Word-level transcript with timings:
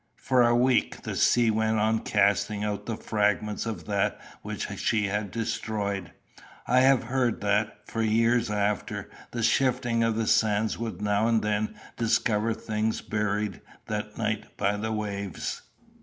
For 0.17 0.41
a 0.41 0.55
week 0.55 1.03
the 1.03 1.15
sea 1.15 1.51
went 1.51 1.77
on 1.77 1.99
casting 1.99 2.63
out 2.63 2.87
the 2.87 2.97
fragments 2.97 3.67
of 3.67 3.85
that 3.85 4.19
which 4.41 4.67
she 4.79 5.05
had 5.05 5.29
destroyed. 5.29 6.11
I 6.65 6.79
have 6.79 7.03
heard 7.03 7.39
that, 7.41 7.81
for 7.87 8.01
years 8.01 8.49
after, 8.49 9.11
the 9.29 9.43
shifting 9.43 10.03
of 10.03 10.15
the 10.15 10.25
sands 10.25 10.79
would 10.79 11.03
now 11.03 11.27
and 11.27 11.43
then 11.43 11.75
discover 11.97 12.55
things 12.55 12.99
buried 13.01 13.61
that 13.85 14.17
night 14.17 14.57
by 14.57 14.75
the 14.75 14.91
waves. 14.91 15.61